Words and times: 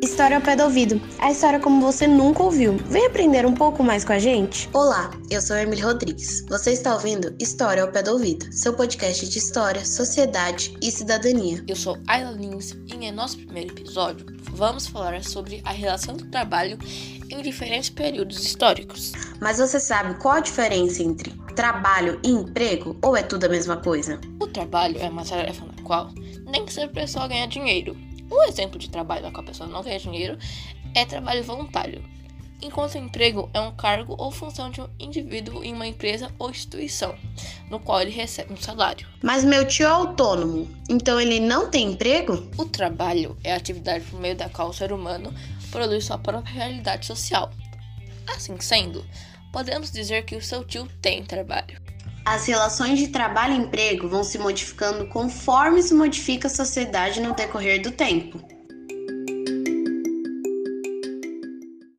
História 0.00 0.36
ao 0.36 0.42
pé 0.42 0.54
do 0.54 0.62
ouvido. 0.62 1.00
A 1.18 1.32
história 1.32 1.58
como 1.58 1.80
você 1.80 2.06
nunca 2.06 2.44
ouviu. 2.44 2.76
Vem 2.86 3.06
aprender 3.06 3.44
um 3.44 3.54
pouco 3.54 3.82
mais 3.82 4.04
com 4.04 4.12
a 4.12 4.18
gente? 4.18 4.70
Olá, 4.72 5.10
eu 5.28 5.42
sou 5.42 5.56
a 5.56 5.62
Emily 5.62 5.82
Rodrigues. 5.82 6.44
Você 6.48 6.70
está 6.70 6.94
ouvindo 6.94 7.34
História 7.40 7.82
ao 7.82 7.90
pé 7.90 8.02
do 8.02 8.12
ouvido, 8.12 8.46
seu 8.52 8.72
podcast 8.74 9.28
de 9.28 9.38
história, 9.38 9.84
sociedade 9.84 10.76
e 10.80 10.92
cidadania. 10.92 11.64
Eu 11.66 11.74
sou 11.74 11.98
Ayla 12.06 12.30
Lins 12.30 12.76
e 12.86 12.94
em 12.94 13.10
nosso 13.10 13.38
primeiro 13.38 13.72
episódio 13.72 14.24
vamos 14.52 14.86
falar 14.86 15.24
sobre 15.24 15.60
a 15.64 15.72
relação 15.72 16.16
do 16.16 16.26
trabalho 16.26 16.78
em 17.28 17.42
diferentes 17.42 17.90
períodos 17.90 18.44
históricos. 18.44 19.12
Mas 19.40 19.58
você 19.58 19.80
sabe 19.80 20.14
qual 20.20 20.34
a 20.34 20.40
diferença 20.40 21.02
entre 21.02 21.32
trabalho 21.56 22.20
e 22.24 22.30
emprego 22.30 22.96
ou 23.02 23.16
é 23.16 23.22
tudo 23.22 23.46
a 23.46 23.48
mesma 23.48 23.76
coisa? 23.76 24.20
O 24.40 24.46
trabalho 24.46 24.96
é 25.00 25.08
uma 25.08 25.24
tarefa 25.24 25.64
na 25.64 25.82
qual 25.82 26.12
nem 26.46 26.66
sempre 26.68 27.00
a 27.00 27.02
pessoa 27.02 27.26
ganha 27.26 27.48
dinheiro 27.48 27.96
um 28.30 28.42
exemplo 28.44 28.78
de 28.78 28.90
trabalho 28.90 29.22
na 29.22 29.30
qual 29.30 29.42
a 29.42 29.46
pessoa 29.46 29.68
não 29.68 29.82
ganha 29.82 29.98
dinheiro 29.98 30.38
é 30.94 31.04
trabalho 31.04 31.42
voluntário, 31.44 32.02
enquanto 32.60 32.94
o 32.94 32.98
emprego 32.98 33.48
é 33.54 33.60
um 33.60 33.74
cargo 33.74 34.14
ou 34.18 34.30
função 34.30 34.70
de 34.70 34.80
um 34.80 34.88
indivíduo 34.98 35.62
em 35.62 35.72
uma 35.72 35.86
empresa 35.86 36.30
ou 36.38 36.50
instituição, 36.50 37.14
no 37.70 37.78
qual 37.78 38.00
ele 38.00 38.10
recebe 38.10 38.52
um 38.52 38.56
salário. 38.56 39.06
Mas 39.22 39.44
meu 39.44 39.66
tio 39.66 39.86
é 39.86 39.90
autônomo, 39.90 40.68
então 40.88 41.20
ele 41.20 41.40
não 41.40 41.70
tem 41.70 41.92
emprego? 41.92 42.48
O 42.56 42.64
trabalho 42.64 43.36
é 43.44 43.52
a 43.52 43.56
atividade 43.56 44.04
por 44.06 44.20
meio 44.20 44.36
da 44.36 44.48
qual 44.48 44.68
o 44.68 44.74
ser 44.74 44.92
humano 44.92 45.32
produz 45.70 46.04
sua 46.04 46.18
própria 46.18 46.52
realidade 46.52 47.06
social. 47.06 47.50
Assim 48.26 48.58
sendo, 48.60 49.04
podemos 49.52 49.90
dizer 49.90 50.24
que 50.24 50.36
o 50.36 50.42
seu 50.42 50.64
tio 50.64 50.88
tem 51.00 51.24
trabalho. 51.24 51.80
As 52.30 52.44
relações 52.44 52.98
de 52.98 53.08
trabalho 53.08 53.54
e 53.54 53.56
emprego 53.56 54.06
vão 54.06 54.22
se 54.22 54.38
modificando 54.38 55.06
conforme 55.06 55.82
se 55.82 55.94
modifica 55.94 56.46
a 56.46 56.50
sociedade 56.50 57.22
no 57.22 57.34
decorrer 57.34 57.80
do 57.80 57.90
tempo. 57.90 58.38